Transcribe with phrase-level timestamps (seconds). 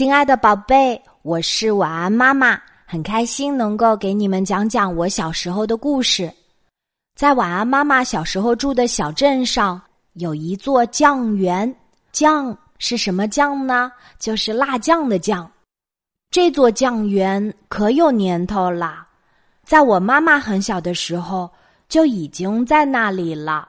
[0.00, 6.32] 亲爱的宝贝，我是晚安妈妈，很开心能够给你们讲讲我小时候的故事。
[7.14, 9.78] 在晚安妈妈小时候住的小镇上，
[10.14, 11.70] 有一座酱园。
[12.12, 13.92] 酱是什么酱呢？
[14.18, 15.46] 就是辣酱的酱。
[16.30, 19.06] 这座酱园可有年头了，
[19.64, 21.50] 在我妈妈很小的时候
[21.90, 23.68] 就已经在那里了。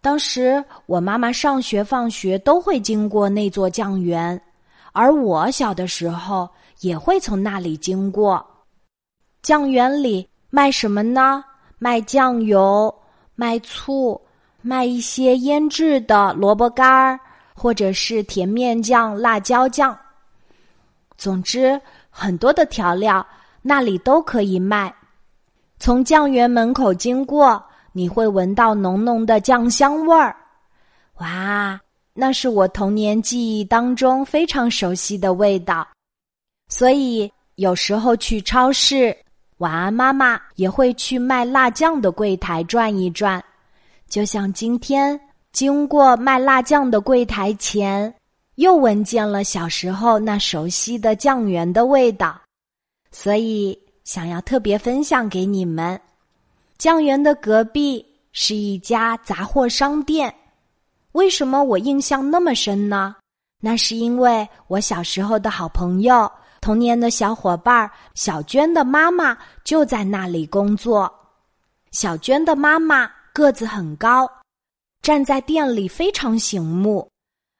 [0.00, 4.36] 当时我妈妈上学放学都会经过那座酱园。
[4.92, 6.48] 而我小的时候
[6.80, 8.44] 也会从那里经过，
[9.42, 11.44] 酱园里卖什么呢？
[11.78, 12.94] 卖酱油、
[13.34, 14.20] 卖醋、
[14.60, 17.18] 卖一些腌制的萝卜干儿，
[17.54, 19.98] 或者是甜面酱、辣椒酱。
[21.16, 21.80] 总之，
[22.10, 23.26] 很多的调料
[23.62, 24.94] 那里都可以卖。
[25.78, 30.36] 从酱园门口经过，你会闻到浓浓的酱香味儿。
[31.18, 31.80] 哇！
[32.12, 35.86] 那是我童年记忆当中非常熟悉的味道，
[36.68, 39.16] 所以有时候去超市，
[39.58, 43.42] 晚安妈妈也会去卖辣酱的柜台转一转。
[44.08, 45.18] 就像今天
[45.52, 48.12] 经过卖辣酱的柜台前，
[48.56, 52.40] 又闻见了小时候那熟悉的酱园的味道，
[53.12, 55.98] 所以想要特别分享给你们。
[56.76, 60.34] 酱园的隔壁是一家杂货商店。
[61.12, 63.16] 为什么我印象那么深呢？
[63.62, 66.30] 那是因为我小时候的好朋友、
[66.60, 71.12] 童年的小伙伴小娟的妈妈就在那里工作。
[71.90, 74.30] 小娟的妈妈个子很高，
[75.02, 77.10] 站在店里非常醒目，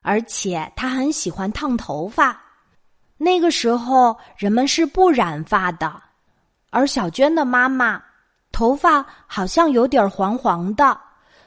[0.03, 2.41] 而且她很喜欢烫头发。
[3.19, 6.01] 那个时候人们是不染发的，
[6.70, 8.01] 而小娟的妈妈
[8.53, 10.98] 头发好像有点黄黄的，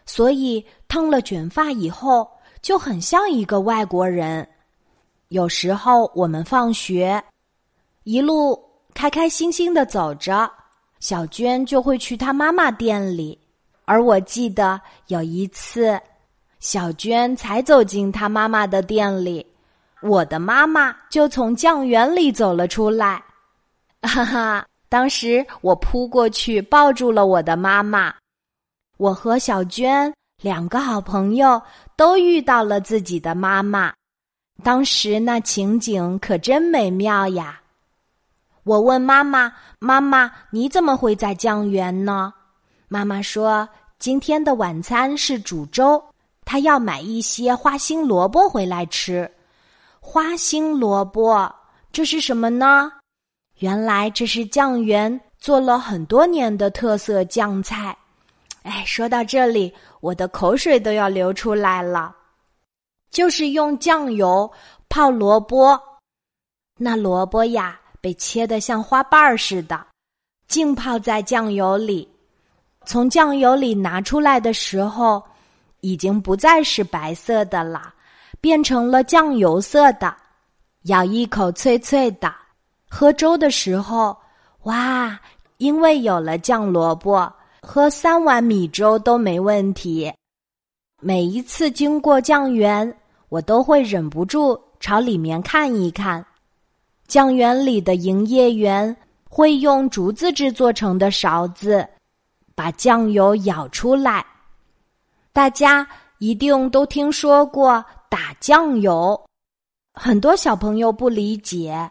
[0.06, 0.66] 所以。
[0.94, 2.30] 烫了卷发以后，
[2.62, 4.48] 就很像一个外国人。
[5.30, 7.20] 有时候我们放学，
[8.04, 10.48] 一路开开心心的走着，
[11.00, 13.36] 小娟就会去她妈妈店里。
[13.86, 16.00] 而我记得有一次，
[16.60, 19.44] 小娟才走进她妈妈的店里，
[20.04, 23.20] 我的妈妈就从酱园里走了出来。
[24.04, 24.64] 哈哈！
[24.90, 28.14] 当时我扑过去抱住了我的妈妈，
[29.04, 30.14] 我和小娟。
[30.42, 31.62] 两个好朋友
[31.98, 33.94] 都遇到了自己的妈妈，
[34.64, 37.62] 当时那情景可真美妙呀！
[38.64, 42.34] 我问妈妈：“妈妈，你怎么会在酱园呢？”
[42.88, 43.68] 妈妈说
[44.00, 46.02] ：“今天的晚餐是煮粥，
[46.46, 49.30] 她要买一些花心萝卜回来吃。”
[50.00, 51.54] 花心萝卜，
[51.92, 52.92] 这是什么呢？
[53.60, 57.98] 原来这是酱园做了很多年的特色酱菜。
[58.64, 59.74] 哎，说到这里。
[60.02, 62.14] 我的口水都要流出来了，
[63.10, 64.52] 就是用酱油
[64.90, 65.80] 泡萝卜，
[66.78, 69.86] 那萝卜呀被切得像花瓣儿似的，
[70.48, 72.10] 浸泡在酱油里。
[72.86, 75.24] 从酱油里拿出来的时候，
[75.80, 77.94] 已经不再是白色的了，
[78.42, 80.14] 变成了酱油色的。
[80.84, 82.34] 咬一口脆脆的，
[82.90, 84.18] 喝粥的时候，
[84.64, 85.18] 哇，
[85.60, 87.32] 因为有了酱萝卜。
[87.66, 90.12] 喝三碗米粥都没问题。
[91.00, 92.94] 每一次经过酱园，
[93.30, 96.24] 我都会忍不住朝里面看一看。
[97.08, 98.94] 酱园里的营业员
[99.30, 101.88] 会用竹子制作成的勺子，
[102.54, 104.26] 把酱油舀出来。
[105.32, 105.88] 大家
[106.18, 109.20] 一定都听说过打酱油，
[109.94, 111.90] 很多小朋友不理解，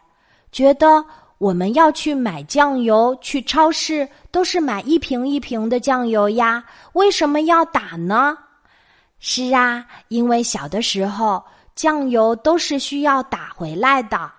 [0.51, 1.03] 觉得。
[1.37, 6.63] 我们要去买酱油，去超市都是买一瓶一瓶的酱油呀，
[6.93, 8.37] 为什么要打呢？
[9.19, 11.43] 是啊，因为小的时候
[11.75, 14.31] 酱油都是需要打回来的。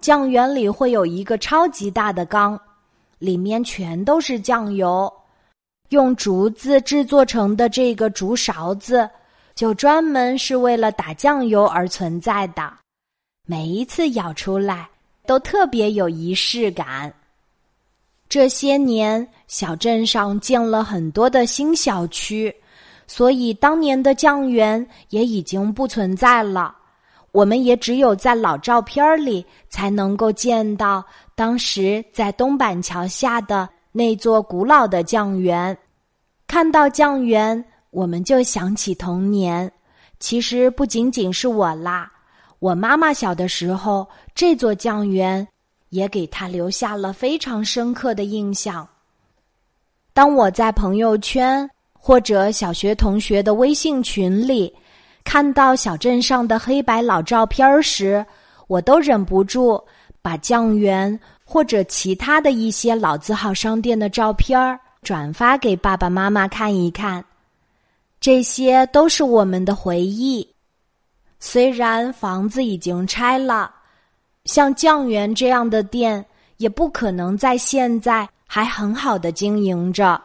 [0.00, 2.60] 酱园里会有一个超级大的缸，
[3.18, 5.12] 里面全都是酱油，
[5.88, 9.08] 用竹子制作成的这个竹勺子，
[9.54, 12.72] 就专门是为了打酱油而存在的。
[13.46, 14.88] 每一次舀出来。
[15.28, 17.12] 都特别有仪式感。
[18.30, 22.54] 这些年，小镇上建了很多的新小区，
[23.06, 26.74] 所以当年的酱园也已经不存在了。
[27.30, 31.04] 我们也只有在老照片里才能够见到
[31.34, 35.76] 当时在东板桥下的那座古老的酱园。
[36.46, 39.70] 看到酱园，我们就想起童年。
[40.18, 42.10] 其实不仅仅是我啦。
[42.58, 45.46] 我妈妈小的时候，这座酱园
[45.90, 48.86] 也给她留下了非常深刻的印象。
[50.12, 54.74] 当我在朋友圈或者小学同学的微信群里
[55.22, 58.26] 看到小镇上的黑白老照片时，
[58.66, 59.80] 我都忍不住
[60.20, 67.24] 把酱园或者其他的一些老字号商店的照片儿转发给爸爸妈妈看一看。
[68.18, 70.46] 这些都是我们的回忆。
[71.40, 73.70] 虽然房子已经拆了，
[74.44, 76.24] 像酱园这样的店
[76.56, 80.20] 也不可能在现在还很好的经营着。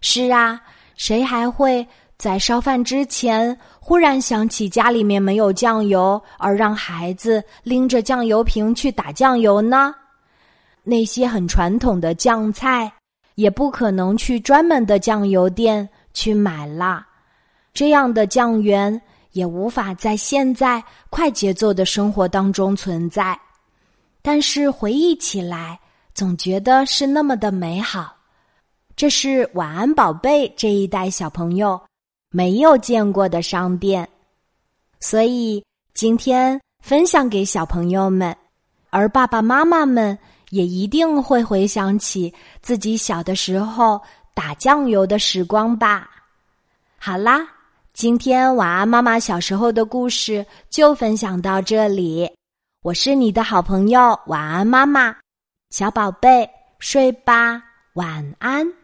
[0.00, 0.60] 是啊，
[0.96, 1.86] 谁还会
[2.16, 9.94] 在烧饭之前忽然想起家里面没有酱油，而让孩子拎着酱油瓶去打酱油呢？
[10.82, 12.92] 那些很传统的酱菜
[13.34, 17.06] 也不可能去专门的酱油店去买啦。
[17.72, 19.00] 这样的酱园
[19.32, 23.38] 也无法在现在快节奏的生活当中存在，
[24.20, 25.78] 但是回忆起来，
[26.14, 28.16] 总觉得是那么的美好。
[28.94, 31.80] 这是晚安宝贝这一代小朋友
[32.30, 34.06] 没有见过的商店，
[35.00, 35.64] 所以
[35.94, 38.36] 今天分享给小朋友们，
[38.90, 40.16] 而爸爸妈妈们
[40.50, 43.98] 也一定会回想起自己小的时候
[44.34, 46.10] 打酱油的时光吧。
[46.98, 47.48] 好啦。
[47.94, 52.28] 今天晚安妈妈小时候的故事就分享到这里，
[52.82, 55.14] 我是你的好朋友晚安妈妈，
[55.68, 56.48] 小宝贝
[56.78, 57.62] 睡吧，
[57.92, 58.81] 晚安。